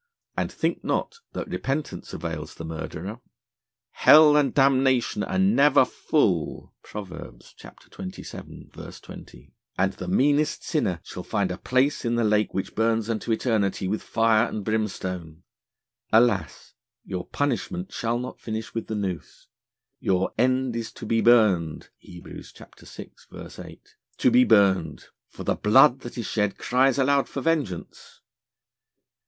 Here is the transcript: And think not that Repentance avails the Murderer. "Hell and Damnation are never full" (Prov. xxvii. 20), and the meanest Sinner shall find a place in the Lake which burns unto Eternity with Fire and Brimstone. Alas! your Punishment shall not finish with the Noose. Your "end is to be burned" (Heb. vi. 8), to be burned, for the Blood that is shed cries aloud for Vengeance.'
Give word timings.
And 0.35 0.51
think 0.51 0.83
not 0.83 1.19
that 1.33 1.47
Repentance 1.47 2.11
avails 2.11 2.55
the 2.55 2.65
Murderer. 2.65 3.21
"Hell 3.91 4.35
and 4.35 4.51
Damnation 4.51 5.21
are 5.23 5.37
never 5.37 5.85
full" 5.85 6.73
(Prov. 6.81 7.09
xxvii. 7.37 8.65
20), 8.71 9.53
and 9.77 9.93
the 9.93 10.07
meanest 10.07 10.63
Sinner 10.63 11.01
shall 11.03 11.21
find 11.21 11.51
a 11.51 11.57
place 11.59 12.03
in 12.03 12.15
the 12.15 12.23
Lake 12.23 12.51
which 12.51 12.73
burns 12.73 13.11
unto 13.11 13.31
Eternity 13.31 13.87
with 13.87 14.01
Fire 14.01 14.47
and 14.49 14.65
Brimstone. 14.65 15.43
Alas! 16.11 16.73
your 17.05 17.27
Punishment 17.27 17.91
shall 17.93 18.17
not 18.17 18.39
finish 18.39 18.73
with 18.73 18.87
the 18.87 18.95
Noose. 18.95 19.49
Your 19.99 20.31
"end 20.35 20.75
is 20.75 20.91
to 20.93 21.05
be 21.05 21.21
burned" 21.21 21.89
(Heb. 22.01 22.23
vi. 22.27 23.63
8), 23.63 23.95
to 24.17 24.31
be 24.31 24.43
burned, 24.45 25.05
for 25.29 25.43
the 25.43 25.53
Blood 25.55 25.99
that 25.99 26.17
is 26.17 26.25
shed 26.25 26.57
cries 26.57 26.97
aloud 26.97 27.29
for 27.29 27.41
Vengeance.' 27.43 28.21